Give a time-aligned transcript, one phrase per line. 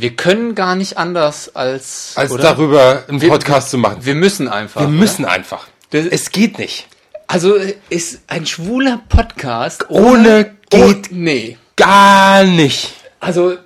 [0.00, 2.42] Wir können gar nicht anders als, Als oder?
[2.44, 3.96] darüber einen Wir- Podcast zu machen.
[4.02, 4.80] Wir müssen einfach.
[4.80, 4.96] Wir oder?
[4.96, 5.66] müssen einfach.
[5.90, 6.86] Das- es geht nicht.
[7.26, 7.56] Also
[7.88, 11.58] ist ein schwuler Podcast Ohne geht- Oh, nee.
[11.74, 12.92] Gar nicht.
[13.18, 13.56] Also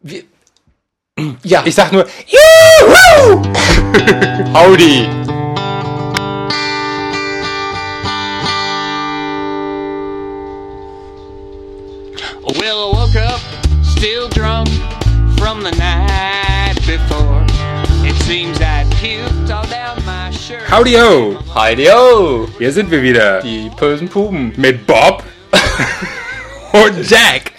[0.00, 0.22] wir,
[1.42, 3.42] ja, Ich sag nur, Juhu!
[4.54, 5.06] Howdy.
[20.72, 21.36] Howdy ho.
[21.54, 23.42] Heidi-o, Hier sind wir wieder.
[23.42, 24.54] die bösen Puben.
[24.56, 25.22] Mit Bob
[26.72, 27.52] und Jack.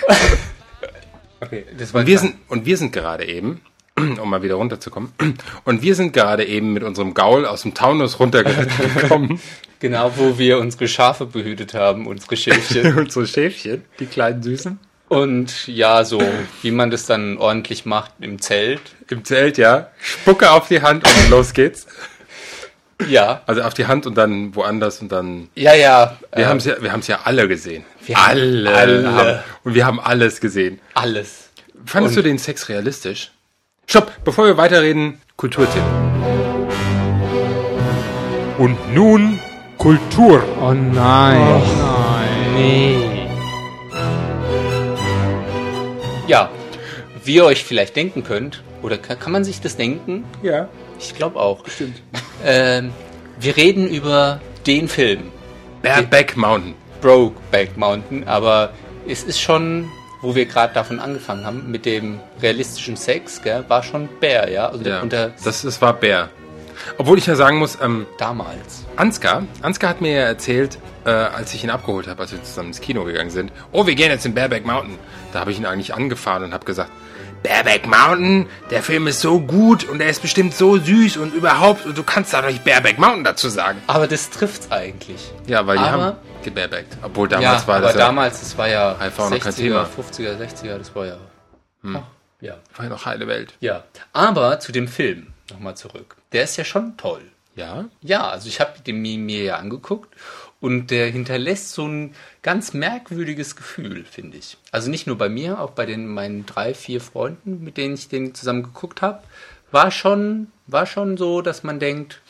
[1.39, 1.63] Okay.
[1.77, 3.61] Das war Und wir sind, und wir sind gerade eben,
[3.95, 5.13] um mal wieder runterzukommen,
[5.63, 9.39] und wir sind gerade eben mit unserem Gaul aus dem Taunus runtergekommen.
[9.79, 12.97] genau, wo wir unsere Schafe behütet haben, unsere Schäfchen.
[12.97, 14.79] Unsere Schäfchen, die kleinen Süßen.
[15.07, 16.19] Und ja, so
[16.63, 18.81] wie man das dann ordentlich macht im Zelt.
[19.07, 19.89] Im Zelt, ja.
[20.01, 21.85] Spucke auf die Hand und los geht's.
[23.07, 25.49] Ja, Also auf die Hand und dann woanders und dann.
[25.55, 26.17] ja, ja.
[26.33, 27.83] Wir äh, haben's ja, wir haben's ja alle gesehen.
[28.05, 28.75] Wir haben alle.
[28.75, 29.13] alle.
[29.13, 30.79] Haben, und wir haben alles gesehen.
[30.93, 31.49] alles.
[31.85, 33.31] Fandest Und- du den Sex realistisch?
[33.87, 35.83] Stopp, bevor wir weiterreden, Kulturtipp.
[38.57, 39.39] Und nun
[39.77, 40.41] Kultur.
[40.61, 40.93] Oh nein.
[41.77, 42.53] nein.
[42.55, 43.27] Nee.
[46.27, 46.49] Ja,
[47.25, 50.23] wie ihr euch vielleicht denken könnt, oder kann, kann man sich das denken?
[50.41, 50.69] Ja.
[50.99, 51.67] Ich glaube auch.
[51.67, 52.01] Stimmt.
[52.43, 52.91] Ähm,
[53.39, 55.31] wir reden über den Film,
[55.81, 56.75] Bareback Mountain.
[57.01, 58.71] Brokeback Mountain, aber
[59.07, 59.89] es ist schon,
[60.21, 64.69] wo wir gerade davon angefangen haben, mit dem realistischen Sex, gell, war schon Bär, ja?
[64.69, 66.29] Also Ja, unter das, das war Bär.
[66.97, 68.85] Obwohl ich ja sagen muss, ähm, damals.
[68.95, 72.69] Ansgar, Ansgar hat mir ja erzählt, äh, als ich ihn abgeholt habe, als wir zusammen
[72.69, 74.97] ins Kino gegangen sind, oh, wir gehen jetzt in Bareback Mountain.
[75.33, 76.91] Da habe ich ihn eigentlich angefahren und habe gesagt,
[77.43, 81.85] Bareback Mountain, der Film ist so gut und er ist bestimmt so süß und überhaupt,
[81.85, 83.81] und du kannst da doch nicht Bareback Mountain dazu sagen.
[83.87, 85.31] Aber das trifft's eigentlich.
[85.45, 86.97] Ja, weil die Aber- haben gebarebackt.
[87.01, 89.55] Obwohl damals ja, war aber das ja, damals, das war ja Einfach noch 60er, kein
[89.55, 89.83] Thema.
[89.83, 91.17] 50er, 60er, das war ja.
[91.85, 92.01] Ach,
[92.41, 92.55] ja.
[92.75, 93.53] war ja noch heile Welt.
[93.59, 93.83] Ja.
[94.13, 96.15] Aber zu dem Film nochmal zurück.
[96.31, 97.21] Der ist ja schon toll.
[97.55, 97.85] Ja?
[98.01, 100.13] Ja, also ich habe den mir ja angeguckt
[100.63, 104.55] und der hinterlässt so ein ganz merkwürdiges Gefühl, finde ich.
[104.71, 108.07] Also nicht nur bei mir, auch bei den meinen drei, vier Freunden, mit denen ich
[108.07, 109.21] den zusammen geguckt habe,
[109.71, 112.21] war schon, war schon so, dass man denkt,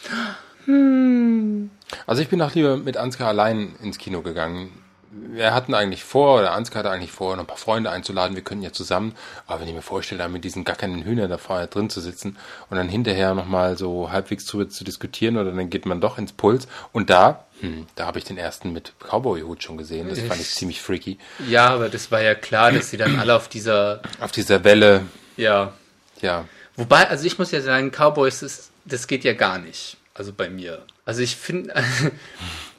[2.08, 4.72] Also ich bin auch lieber mit Ansgar allein ins Kino gegangen.
[5.16, 8.44] Wir hatten eigentlich vor, oder Ansgar hatte eigentlich vor, noch ein paar Freunde einzuladen, wir
[8.44, 9.16] könnten ja zusammen,
[9.48, 12.38] aber wenn ich mir vorstelle, da mit diesen gackernden Hühnern da vorne drin zu sitzen
[12.70, 16.34] und dann hinterher nochmal so halbwegs drüber zu diskutieren oder dann geht man doch ins
[16.34, 20.42] Puls und da, hm, da habe ich den ersten mit Cowboy-Hut schon gesehen, das fand
[20.42, 21.18] ich ziemlich freaky.
[21.48, 25.02] ja, aber das war ja klar, dass sie dann alle auf dieser, Auf dieser Welle,
[25.38, 25.74] ja,
[26.22, 29.98] ja, Wobei, also ich muss ja sagen, Cowboys, das, das geht ja gar nicht.
[30.16, 30.86] Also bei mir.
[31.06, 31.74] Also ich finde,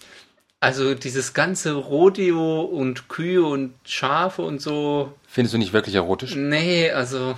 [0.64, 6.34] also dieses ganze Rodeo und Kühe und Schafe und so, findest du nicht wirklich erotisch?
[6.34, 7.36] nee, also,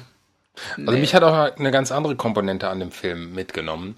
[0.76, 3.97] Also mich hat auch eine ganz andere Komponente an dem Film mitgenommen.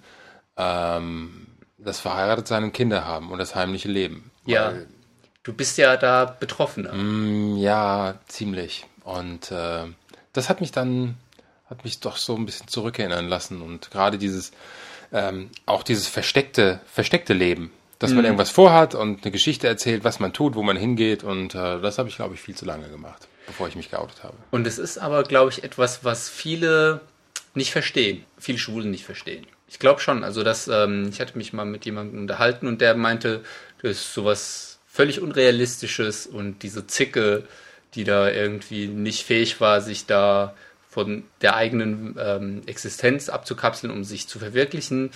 [0.57, 1.47] Ähm,
[1.79, 4.31] das Verheiratetsein und Kinder haben und das heimliche Leben.
[4.47, 4.87] ja, Weil,
[5.45, 6.93] du bist ja da Betroffener.
[6.93, 8.87] mm, ja, ziemlich.
[9.05, 9.85] Und äh,
[10.33, 11.17] das hat mich dann,
[11.71, 13.63] hat mich doch so ein bisschen zurückerinnern lassen.
[13.63, 14.51] Und gerade dieses,
[15.13, 17.71] ähm, auch dieses versteckte, versteckte Leben.
[17.99, 21.25] Dass man irgendwas vorhat und eine Geschichte erzählt, was man tut, wo man hingeht.
[21.25, 24.23] Und äh, das habe ich, glaube ich, viel zu lange gemacht, bevor ich mich geoutet
[24.23, 24.37] habe.
[24.53, 27.01] Und es ist aber, glaube ich, etwas, was viele
[27.55, 28.25] nicht verstehen.
[28.39, 29.47] Viele Schwulen nicht verstehen.
[29.69, 30.23] Ich glaube schon.
[30.23, 33.43] Also, dass, ähm, ich hatte mich mal mit jemandem unterhalten und der meinte,
[33.83, 37.45] das ist sowas völlig Unrealistisches und diese Zicke,
[37.95, 40.55] die da irgendwie nicht fähig war, sich da
[40.89, 45.11] von der eigenen ähm, Existenz abzukapseln, um sich zu verwirklichen,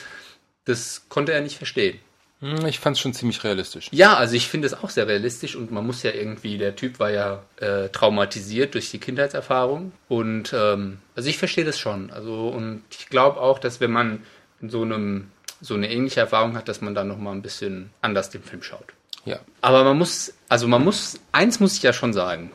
[0.64, 1.98] das konnte er nicht verstehen.
[2.42, 3.88] Hm, Ich fand es schon ziemlich realistisch.
[3.92, 6.98] Ja, also ich finde es auch sehr realistisch und man muss ja irgendwie, der Typ
[6.98, 12.10] war ja äh, traumatisiert durch die Kindheitserfahrung und ähm, also ich verstehe das schon.
[12.10, 14.22] Also und ich glaube auch, dass wenn man
[14.60, 15.28] so einem
[15.60, 18.62] so eine ähnliche Erfahrung hat, dass man dann noch mal ein bisschen anders den Film
[18.64, 18.86] schaut.
[19.24, 19.38] Ja.
[19.60, 22.50] Aber man muss, also man muss, eins muss ich ja schon sagen.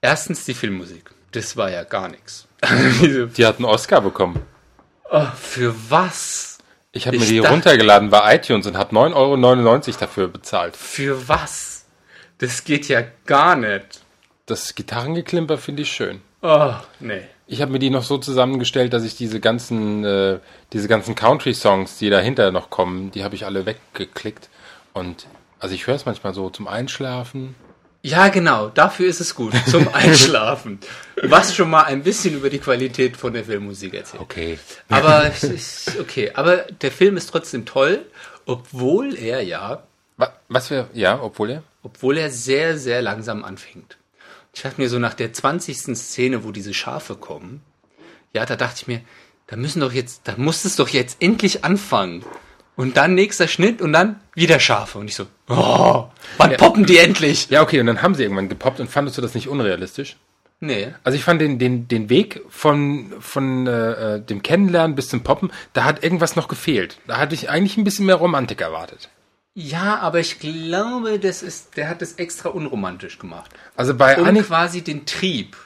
[0.00, 1.10] Erstens die Filmmusik.
[1.32, 2.46] Das war ja gar nichts.
[3.02, 4.40] Diese- Die hat einen Oscar bekommen.
[5.10, 6.53] oh, für was?
[6.94, 10.76] Ich habe mir die runtergeladen bei iTunes und habe 9,99 Euro dafür bezahlt.
[10.76, 11.84] Für was?
[12.38, 14.00] Das geht ja gar nicht.
[14.46, 16.22] Das Gitarrengeklimper finde ich schön.
[16.40, 17.22] Oh, nee.
[17.46, 20.38] Ich habe mir die noch so zusammengestellt, dass ich diese ganzen, äh,
[20.72, 24.48] diese ganzen Country-Songs, die dahinter noch kommen, die habe ich alle weggeklickt.
[24.92, 25.26] Und
[25.58, 27.56] also ich höre es manchmal so zum Einschlafen
[28.06, 30.78] Ja, genau, dafür ist es gut, zum Einschlafen.
[31.22, 34.22] Was schon mal ein bisschen über die Qualität von der Filmmusik erzählt.
[34.22, 34.58] Okay.
[34.90, 36.30] Aber ist okay.
[36.34, 38.04] Aber der Film ist trotzdem toll,
[38.44, 39.84] obwohl er ja,
[40.18, 41.62] Wa- Was wir, ja, obwohl er?
[41.82, 43.96] obwohl er sehr, sehr langsam anfängt.
[44.52, 45.96] Ich dachte mir so nach der 20.
[45.96, 47.62] Szene, wo diese Schafe kommen,
[48.34, 49.00] ja, da dachte ich mir,
[49.46, 52.22] da müssen doch jetzt, da muss es doch jetzt endlich anfangen.
[52.76, 54.98] Und dann nächster Schnitt und dann wieder Schafe.
[54.98, 56.06] Und ich so, oh,
[56.38, 57.48] wann poppen die endlich?
[57.50, 60.16] Ja, okay, und dann haben sie irgendwann gepoppt und fandest du das nicht unrealistisch?
[60.60, 60.94] Nee.
[61.04, 65.22] Also ich fand den, den, den Weg von, von äh, äh, dem Kennenlernen bis zum
[65.22, 66.98] Poppen, da hat irgendwas noch gefehlt.
[67.06, 69.08] Da hatte ich eigentlich ein bisschen mehr Romantik erwartet.
[69.54, 73.52] Ja, aber ich glaube, das ist, der hat es extra unromantisch gemacht.
[73.76, 75.56] Also bei Um Annik, quasi den Trieb,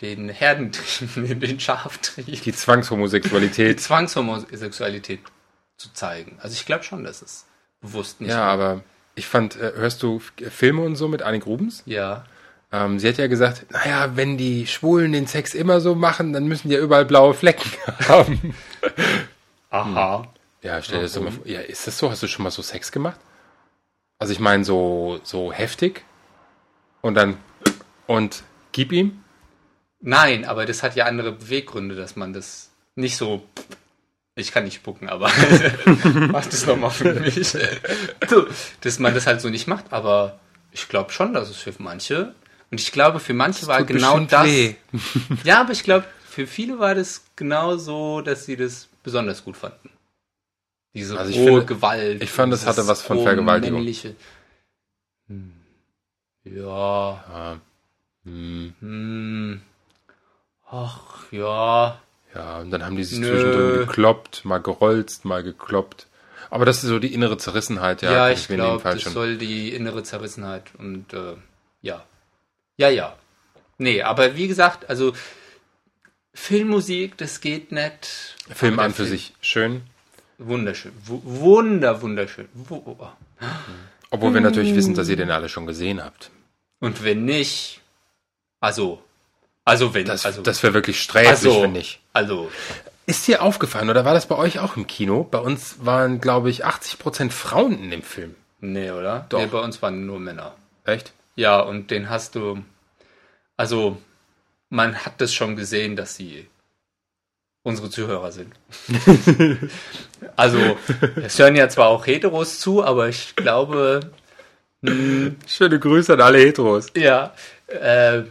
[0.00, 2.52] den Herdentrieb, den Schaftrieb, die
[3.70, 5.33] die Zwangshomosexualität.
[5.76, 6.38] Zu zeigen.
[6.40, 7.46] Also ich glaube schon, dass es
[7.80, 8.82] bewusst nicht ja, aber
[9.14, 11.82] ich fand, äh, hörst du F- Filme und so mit Annik Rubens?
[11.86, 12.24] Ja.
[12.72, 16.46] Ähm, sie hat ja gesagt, naja, wenn die Schwulen den Sex immer so machen, dann
[16.46, 17.70] müssen die ja überall blaue Flecken
[18.08, 18.54] haben.
[19.70, 20.26] Aha.
[20.62, 21.46] Ja, stell dir das mal vor.
[21.46, 22.10] Ja, ist das so?
[22.10, 23.20] Hast du schon mal so Sex gemacht?
[24.18, 26.04] Also ich meine so, so heftig
[27.02, 27.36] und dann
[28.06, 28.42] und
[28.72, 29.22] gib ihm?
[30.00, 33.42] Nein, aber das hat ja andere Beweggründe, dass man das nicht so.
[34.36, 35.30] Ich kann nicht spucken, aber
[36.30, 37.50] mach das nochmal für mich.
[38.28, 38.46] So,
[38.80, 40.40] dass man das halt so nicht macht, aber
[40.72, 42.34] ich glaube schon, dass es für manche.
[42.70, 44.44] Und ich glaube, für manche war genau das.
[44.46, 44.74] weh.
[45.44, 49.56] Ja, aber ich glaube, für viele war das genau so, dass sie das besonders gut
[49.56, 49.90] fanden.
[50.94, 52.22] Diese Also ich rohe finde- Gewalt.
[52.22, 53.80] ich fand, das dieses hatte was von Vergewaltigung.
[53.82, 54.16] männliche-
[55.28, 55.52] Hm.
[56.44, 57.60] Ja, Ja,
[58.24, 59.62] hm, hm.
[60.70, 62.00] Ach, ja.
[62.34, 63.28] Ja, und dann haben die sich Nö.
[63.28, 66.06] zwischendrin gekloppt, mal gerollt, mal gekloppt.
[66.50, 68.12] Aber das ist so die innere Zerrissenheit, ja.
[68.12, 71.34] Ja, ich glaube, das schon- soll die innere Zerrissenheit und äh,
[71.82, 72.04] ja.
[72.76, 73.16] Ja, ja.
[73.78, 75.12] Nee, aber wie gesagt, also
[76.32, 78.36] Filmmusik, das geht nicht.
[78.52, 79.82] Film an für sich schön.
[80.38, 80.92] Wunderschön.
[81.04, 82.48] W wunder, wunderschön.
[82.54, 83.08] Wu- oh.
[84.10, 84.44] Obwohl wir Hm.
[84.44, 86.30] natürlich wissen, dass ihr den alle schon gesehen habt.
[86.80, 87.80] Und wenn nicht,
[88.60, 89.02] also,
[89.64, 92.00] also wenn, Das, also, das wäre wirklich sträflich, also, wenn nicht.
[92.12, 92.50] also,
[93.06, 95.24] Ist dir aufgefallen, oder war das bei euch auch im Kino?
[95.30, 98.34] Bei uns waren, glaube ich, 80% Frauen in dem Film.
[98.60, 99.26] nee, oder?
[99.28, 99.38] Doch.
[99.40, 100.54] Nee, bei uns waren nur Männer.
[100.84, 101.12] Echt?
[101.36, 102.62] Ja, und den hast du,
[103.56, 103.96] also,
[104.70, 106.46] man hat das schon gesehen, dass sie
[107.62, 108.52] unsere Zuhörer sind.
[110.36, 110.58] also,
[111.22, 114.00] es hören ja zwar auch Heteros zu, aber ich glaube,
[115.46, 116.88] Schöne Grüße an alle Heteros.
[116.94, 117.32] ja,
[117.68, 118.22] äh,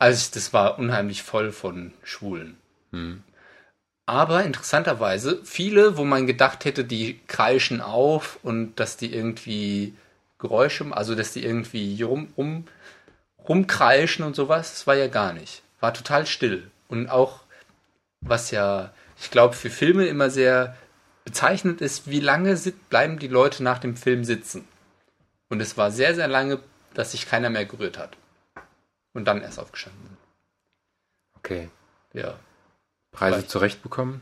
[0.00, 2.56] also das war unheimlich voll von Schwulen.
[4.06, 9.94] Aber interessanterweise, viele, wo man gedacht hätte, die kreischen auf und dass die irgendwie
[10.38, 12.64] Geräusche, also dass die irgendwie rum, rum,
[13.46, 15.62] rumkreischen und sowas, das war ja gar nicht.
[15.80, 16.70] War total still.
[16.88, 17.40] Und auch,
[18.20, 20.76] was ja, ich glaube, für Filme immer sehr
[21.24, 22.56] bezeichnend ist, wie lange
[22.88, 24.66] bleiben die Leute nach dem Film sitzen.
[25.50, 26.60] Und es war sehr, sehr lange,
[26.94, 28.16] dass sich keiner mehr gerührt hat.
[29.12, 30.18] Und dann erst aufgestanden sind.
[31.36, 31.70] Okay.
[32.12, 32.38] Ja.
[33.12, 33.50] Preise Vielleicht.
[33.50, 34.20] zurechtbekommen?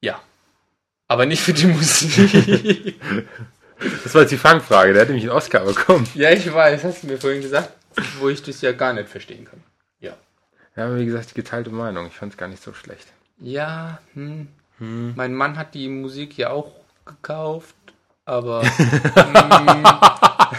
[0.00, 0.20] Ja.
[1.08, 3.00] Aber nicht für die Musik.
[4.04, 6.06] Das war jetzt die Fangfrage, der hat nämlich einen Oscar bekommen.
[6.14, 7.72] ja, ich weiß, hast du mir vorhin gesagt,
[8.18, 9.62] wo ich das ja gar nicht verstehen kann.
[10.00, 10.12] Ja.
[10.76, 12.06] Ja, aber wie gesagt, die geteilte Meinung.
[12.06, 13.06] Ich fand es gar nicht so schlecht.
[13.38, 14.48] Ja, hm.
[14.78, 16.72] Mein Mann hat die Musik ja auch
[17.06, 17.74] gekauft,
[18.26, 18.62] aber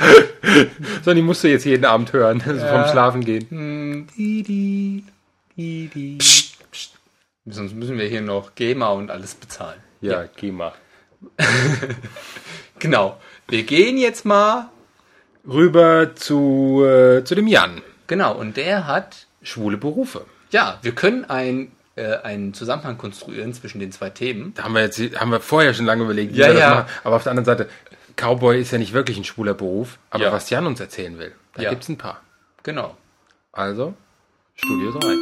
[1.03, 3.45] So, die musst du jetzt jeden Abend hören, so vom Schlafen gehen.
[3.49, 4.07] hm.
[6.19, 6.93] Psst, psst.
[7.45, 9.79] sonst müssen wir hier noch GEMA und alles bezahlen.
[10.01, 10.73] Ja, geh mal.
[12.79, 13.19] Genau.
[13.47, 14.69] Wir gehen jetzt mal.
[15.47, 17.81] Rüber zu, äh, zu dem Jan.
[18.07, 20.25] Genau, und der hat Schwule Berufe.
[20.51, 24.53] Ja, wir können ein, äh, einen Zusammenhang konstruieren zwischen den zwei Themen.
[24.55, 26.69] Da haben wir jetzt, haben wir vorher schon lange überlegt, wie Ja, ja.
[26.69, 26.85] machen.
[27.03, 27.69] Aber auf der anderen Seite,
[28.21, 29.97] Cowboy ist ja nicht wirklich ein schwuler Beruf.
[30.11, 30.31] Aber Ja.
[30.31, 31.69] was Jan uns erzählen will, da Ja.
[31.71, 32.21] gibt's ein paar.
[32.61, 32.95] Genau.
[33.51, 33.95] Also,
[34.55, 35.15] Studio 3.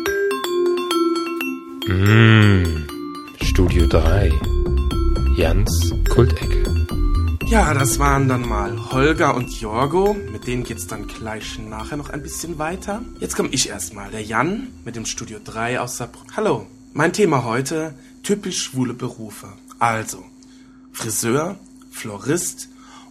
[1.88, 2.88] Mm,
[3.42, 4.32] Studio 3.
[5.38, 6.64] Jans Kultecke.
[7.48, 10.14] Ja, das waren dann mal Holger und Jorgo.
[10.14, 13.02] Mit denen geht's dann gleich nachher noch ein bisschen weiter.
[13.22, 16.36] Jetzt komme ich erstmal, der Jan mit dem Studio 3 aus Saarbrücken.
[16.36, 19.48] Hallo, mein Thema heute, typisch schwule Berufe.
[19.80, 20.24] Also,
[20.92, 21.56] Friseur,
[21.92, 22.68] Florist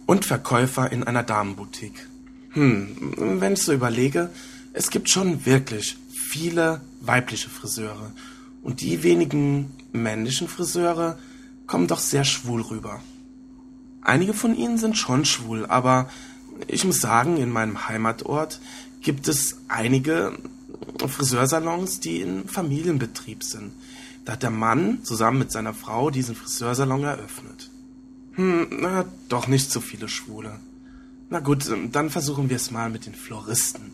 [0.09, 2.07] und Verkäufer in einer Damenboutique.
[2.53, 4.31] Hm, wenn ich so überlege,
[4.73, 8.11] es gibt schon wirklich viele weibliche Friseure.
[8.63, 11.19] Und die wenigen männlichen Friseure
[11.67, 13.03] kommen doch sehr schwul rüber.
[14.01, 16.09] Einige von ihnen sind schon schwul, aber
[16.67, 18.59] Ich muss sagen, in meinem Heimatort
[19.01, 20.33] gibt es einige
[21.07, 23.71] Friseursalons, die in Familienbetrieb sind.
[24.25, 27.69] Da hat der Mann zusammen mit seiner Frau diesen Friseursalon eröffnet.
[28.33, 30.59] Hm, na, doch nicht so viele Schwule.
[31.29, 33.91] Na gut, dann versuchen wir es mal mit den Floristen.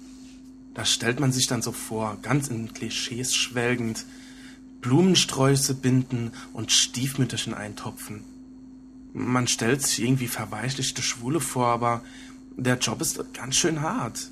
[0.74, 4.06] Da stellt man sich dann so vor, ganz in Klischees schwelgend,
[4.82, 8.24] Blumensträuße binden und Stiefmütterchen eintopfen.
[9.14, 12.04] Man stellt sich irgendwie verweichlichte Schwule vor, aber
[12.58, 14.30] der Job ist ganz schön hart.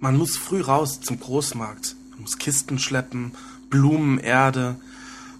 [0.00, 1.96] Man muss früh raus zum Großmarkt.
[2.10, 3.32] Man muss Kisten schleppen,
[3.68, 4.76] Blumen, Erde.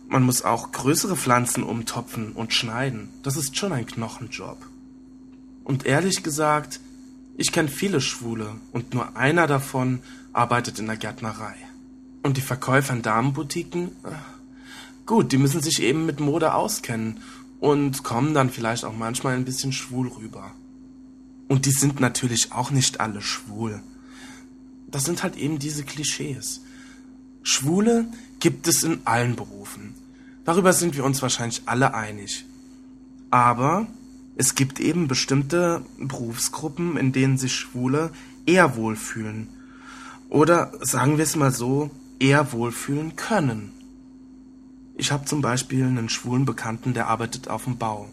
[0.09, 3.11] Man muss auch größere Pflanzen umtopfen und schneiden.
[3.23, 4.59] Das ist schon ein Knochenjob.
[5.65, 6.81] Und ehrlich gesagt,
[7.37, 10.00] ich kenne viele Schwule und nur einer davon
[10.33, 11.55] arbeitet in der Gärtnerei.
[12.23, 13.91] Und die Verkäufer in Damenboutiquen?
[15.05, 17.21] Gut, die müssen sich eben mit Mode auskennen
[17.61, 20.53] und kommen dann vielleicht auch manchmal ein bisschen schwul rüber.
[21.49, 23.83] Und die sind natürlich auch nicht alle schwul.
[24.91, 26.62] Das sind halt eben diese Klischees.
[27.42, 28.07] Schwule
[28.40, 29.95] gibt es in allen Berufen.
[30.45, 32.45] Darüber sind wir uns wahrscheinlich alle einig.
[33.30, 33.87] Aber
[34.37, 38.11] es gibt eben bestimmte Berufsgruppen, in denen sich Schwule
[38.47, 39.49] eher wohlfühlen.
[40.28, 43.73] Oder sagen wir es mal so, eher wohlfühlen können.
[44.97, 48.09] Ich habe zum Beispiel einen schwulen Bekannten, der arbeitet auf dem Bau.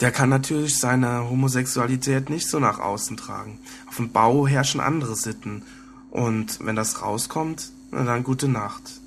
[0.00, 3.58] Der kann natürlich seine Homosexualität nicht so nach außen tragen.
[3.86, 5.62] Auf dem Bau herrschen andere Sitten.
[6.10, 9.00] Und wenn das rauskommt, na dann gute Nacht.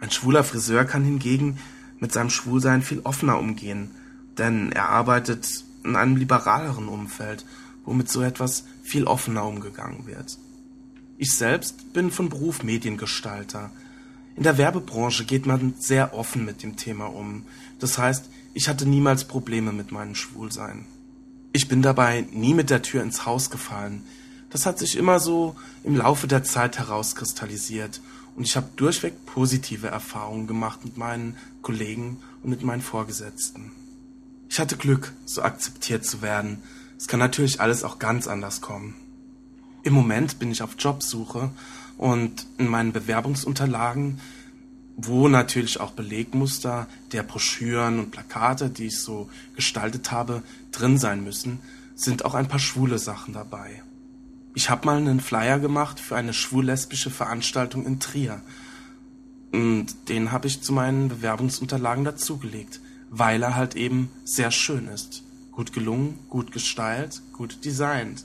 [0.00, 1.58] Ein schwuler Friseur kann hingegen
[1.98, 3.90] mit seinem Schwulsein viel offener umgehen,
[4.36, 7.44] denn er arbeitet in einem liberaleren Umfeld,
[7.84, 10.38] wo mit so etwas viel offener umgegangen wird.
[11.16, 13.70] Ich selbst bin von Beruf Mediengestalter.
[14.36, 17.46] In der Werbebranche geht man sehr offen mit dem Thema um.
[17.78, 20.86] Das heißt, ich hatte niemals Probleme mit meinem Schwulsein.
[21.52, 24.02] Ich bin dabei nie mit der Tür ins Haus gefallen.
[24.54, 28.00] Das hat sich immer so im Laufe der Zeit herauskristallisiert
[28.36, 33.72] und ich habe durchweg positive Erfahrungen gemacht mit meinen Kollegen und mit meinen Vorgesetzten.
[34.48, 36.62] Ich hatte Glück, so akzeptiert zu werden.
[36.96, 38.94] Es kann natürlich alles auch ganz anders kommen.
[39.82, 41.50] Im Moment bin ich auf Jobsuche
[41.98, 44.20] und in meinen Bewerbungsunterlagen,
[44.96, 51.24] wo natürlich auch Belegmuster der Broschüren und Plakate, die ich so gestaltet habe, drin sein
[51.24, 51.58] müssen,
[51.96, 53.82] sind auch ein paar schwule Sachen dabei.
[54.56, 58.40] Ich habe mal einen Flyer gemacht für eine schwul-lesbische Veranstaltung in Trier.
[59.52, 62.80] Und den habe ich zu meinen Bewerbungsunterlagen dazugelegt,
[63.10, 65.24] weil er halt eben sehr schön ist.
[65.50, 68.24] Gut gelungen, gut gestylt, gut designt.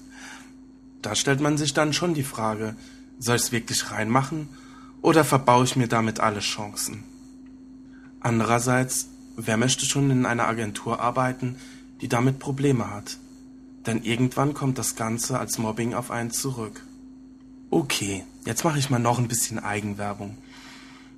[1.02, 2.76] Da stellt man sich dann schon die Frage,
[3.18, 4.50] soll ich es wirklich reinmachen
[5.02, 7.04] oder verbaue ich mir damit alle Chancen?
[8.20, 11.56] Andererseits, wer möchte schon in einer Agentur arbeiten,
[12.02, 13.18] die damit Probleme hat?
[13.86, 16.82] Denn irgendwann kommt das Ganze als Mobbing auf einen zurück.
[17.70, 20.38] Okay, jetzt mache ich mal noch ein bisschen Eigenwerbung.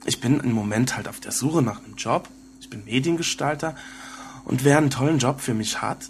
[0.06, 2.28] Ich bin im Moment halt auf der Suche nach einem Job.
[2.60, 3.76] Ich bin Mediengestalter
[4.46, 6.10] und wer einen tollen Job für mich hat,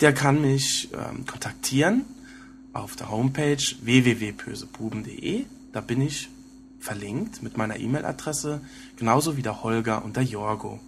[0.00, 2.04] der kann mich ähm, kontaktieren
[2.72, 5.46] auf der Homepage www.pösebuben.de.
[5.72, 6.28] Da bin ich
[6.78, 8.60] verlinkt mit meiner E-Mail-Adresse,
[8.96, 10.80] genauso wie der Holger und der Jorgo.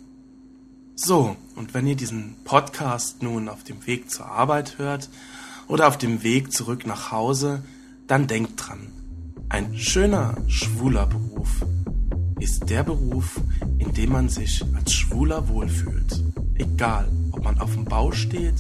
[1.00, 5.08] So, und wenn ihr diesen Podcast nun auf dem Weg zur Arbeit hört
[5.68, 7.62] oder auf dem Weg zurück nach Hause,
[8.08, 8.88] dann denkt dran,
[9.48, 11.64] ein schöner, schwuler Beruf
[12.40, 13.40] ist der Beruf,
[13.78, 16.20] in dem man sich als Schwuler wohlfühlt.
[16.56, 18.56] Egal, ob man auf dem Bau steht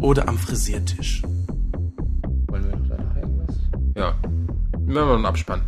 [0.00, 1.20] oder am Frisiertisch.
[2.46, 3.56] Wollen wir noch danach irgendwas?
[3.96, 4.18] Ja.
[4.86, 5.60] Wir machen einen Abspann.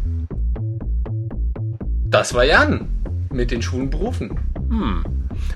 [2.08, 2.88] Das war Jan
[3.30, 4.38] mit den schwulen Berufen.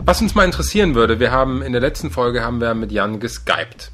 [0.04, 3.20] Was uns mal interessieren würde, wir haben in der letzten Folge haben wir mit Jan
[3.20, 3.90] geskypt.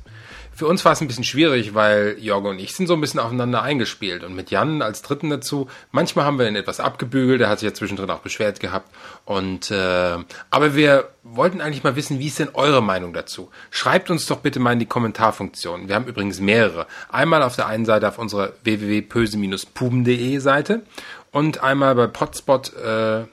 [0.54, 3.20] Für uns war es ein bisschen schwierig, weil Jorgo und ich sind so ein bisschen
[3.20, 4.22] aufeinander eingespielt.
[4.22, 7.68] Und mit Jan als Dritten dazu, manchmal haben wir ihn etwas abgebügelt, er hat sich
[7.68, 8.94] ja zwischendrin auch beschwert gehabt.
[9.24, 10.18] Und äh,
[10.50, 13.50] aber wir wollten eigentlich mal wissen, wie ist denn eure Meinung dazu?
[13.70, 15.88] Schreibt uns doch bitte mal in die Kommentarfunktion.
[15.88, 16.86] Wir haben übrigens mehrere.
[17.08, 20.82] Einmal auf der einen Seite auf unserer www.pöse-puben.de Seite
[21.30, 23.24] und einmal bei Potspot, äh,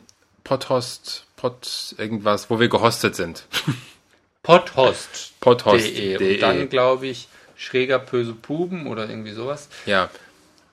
[0.46, 3.46] Podhost, Pod irgendwas, wo wir gehostet sind.
[4.44, 5.34] Podhost.
[5.40, 6.36] Podhost.de.
[6.36, 9.70] Und dann, glaube ich, schräger böse Puben oder irgendwie sowas.
[9.86, 10.10] Ja.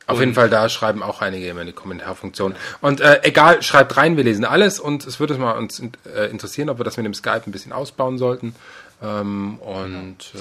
[0.09, 2.55] Auf Und- jeden Fall, da schreiben auch einige immer in die Kommentarfunktion.
[2.81, 5.81] Und äh, egal, schreibt rein, wir lesen alles und es würde mal uns
[6.15, 8.55] äh, interessieren, ob wir das mit dem Skype ein bisschen ausbauen sollten.
[9.03, 10.39] Ähm, und äh,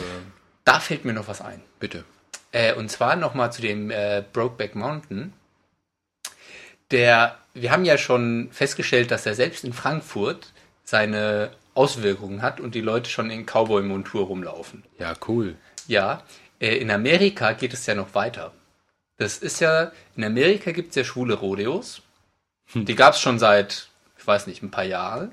[0.66, 1.62] Da fällt mir noch was ein.
[1.80, 2.04] bitte.
[2.52, 5.34] Äh, und zwar nochmal zu dem äh, Brokeback Mountain.
[6.92, 12.76] Der, wir haben ja schon festgestellt, dass er selbst in Frankfurt seine Auswirkungen hat und
[12.76, 14.84] die Leute schon in Cowboy-Montur rumlaufen.
[15.00, 15.56] Ja, cool.
[15.88, 16.24] Ja,
[16.60, 18.54] äh, in Amerika geht es ja noch weiter.
[19.18, 22.02] Das ist ja, in Amerika gibt es ja schwule Rodeos.
[22.74, 25.32] Die gab es schon seit, ich weiß nicht, ein paar Jahren.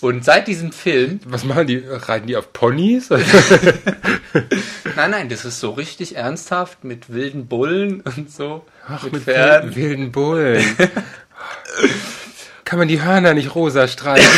[0.00, 1.78] Und seit diesem Film, Was machen die?
[1.86, 3.08] Reiten die auf Ponys?
[4.96, 8.64] nein, nein, das ist so richtig ernsthaft mit wilden Bullen und so.
[8.88, 9.74] Ach, mit, mit Pferden.
[9.76, 10.64] wilden Bullen.
[12.64, 14.28] Kann man die Hörner nicht rosa streichen?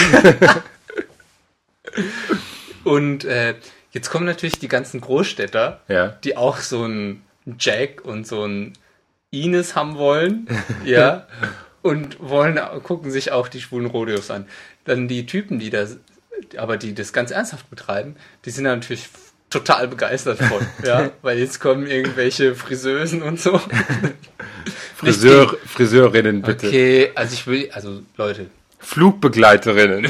[2.85, 3.55] Und äh,
[3.93, 6.09] jetzt kommen natürlich die ganzen Großstädter, Ja.
[6.23, 7.23] die auch so einen
[7.59, 8.75] Jack und so einen
[9.31, 10.47] Ines haben wollen,
[10.85, 11.27] ja,
[11.87, 14.47] und wollen gucken sich auch die schwulen Rodeos an.
[14.85, 15.99] Dann die Typen, die das,
[16.57, 19.09] aber die das ganz ernsthaft betreiben, die sind da natürlich
[19.51, 23.61] total begeistert von, ja, weil jetzt kommen irgendwelche Friseusen und so.
[24.97, 26.69] Friseur, Friseurinnen, bitte.
[26.69, 28.47] Okay, also ich will, also Leute,
[28.79, 30.09] Flugbegleiterinnen.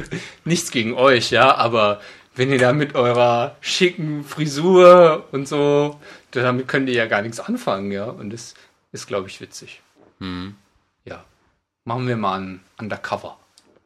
[0.44, 2.00] nichts gegen euch, ja, aber
[2.34, 5.98] wenn ihr da mit eurer schicken Frisur und so,
[6.30, 8.54] damit könnt ihr ja gar nichts anfangen, ja, und das
[8.92, 9.80] ist, glaube ich, witzig.
[11.06, 11.24] Ja,
[11.84, 13.38] machen wir mal ein Undercover.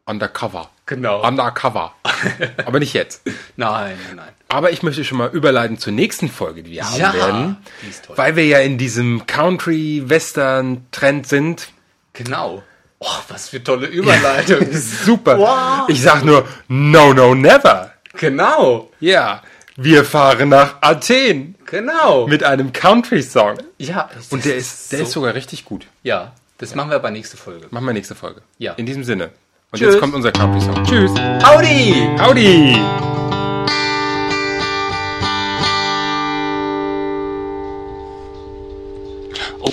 [0.07, 0.71] Undercover.
[0.87, 1.23] Genau.
[1.25, 1.93] Undercover.
[2.67, 3.23] Aber nicht jetzt.
[3.57, 4.29] nein, nein, nein.
[4.49, 7.57] Aber ich möchte schon mal überleiten zur nächsten Folge, die wir haben Ja, werden.
[7.85, 8.19] die ist toll.
[8.19, 11.69] Weil wir ja in diesem Country-Western-Trend sind.
[12.13, 12.63] Genau.
[12.99, 14.67] Oh, was für tolle Überleitung.
[14.73, 15.39] Super.
[15.39, 15.89] Wow.
[15.89, 17.93] Ich sag nur, no, no, never.
[18.15, 19.43] genau, Ja,
[19.77, 22.27] wir fahren nach Athen genau.
[22.27, 23.59] mit einem Country-Song.
[23.79, 25.87] ja, Und der ist, der so, ist sogar richtig gut.
[26.03, 27.69] Ja, das machen wir aber nächste Folge.
[27.71, 28.43] Machen wir nächste Folge.
[28.59, 28.75] Ja.
[28.75, 29.31] In diesem Sinne.
[29.73, 29.95] Und Tschüss.
[29.95, 30.85] jetzt kommt unser Country-Song.
[30.85, 31.11] Tschüss.
[31.43, 32.07] Howdy!
[32.19, 32.77] Howdy.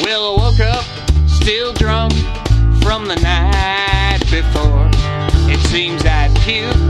[0.05, 0.85] Well, I woke up
[1.27, 2.13] still drunk
[2.81, 4.89] from the night before.
[5.51, 6.86] It seems I'd puked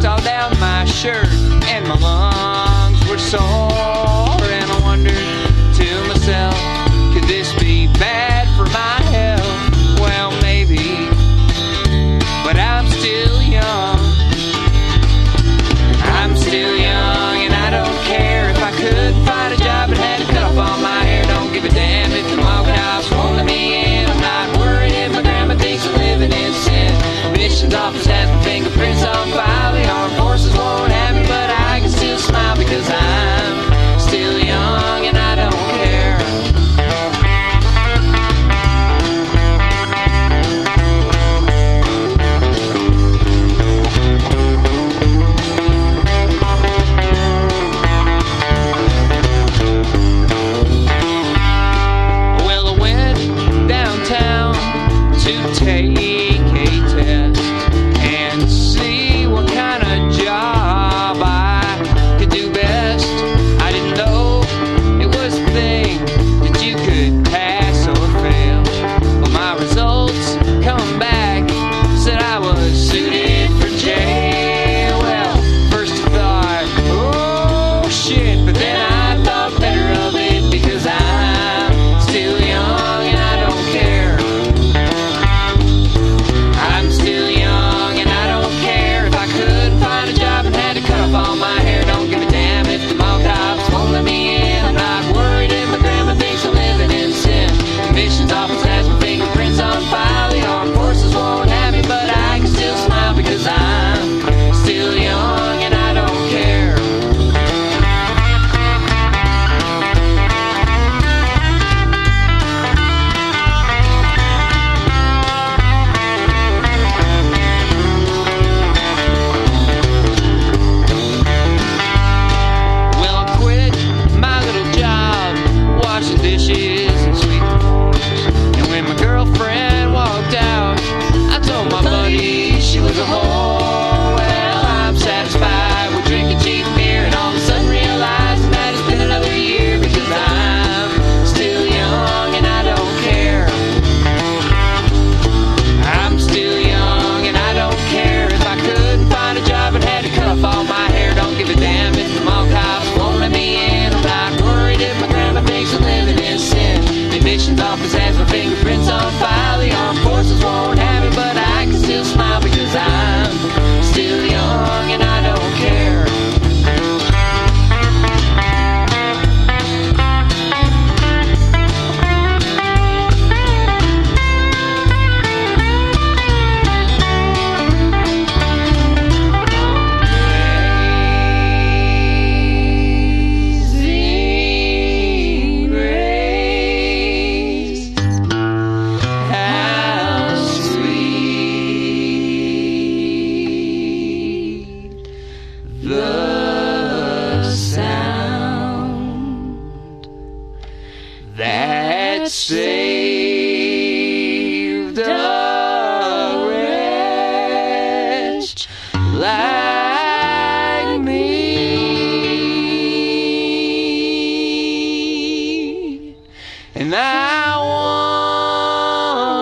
[216.99, 217.53] I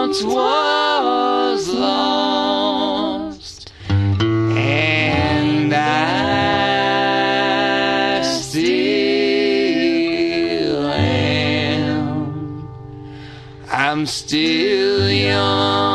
[0.03, 8.83] once was lost, and I still
[10.91, 12.67] am.
[13.71, 15.94] I'm still young.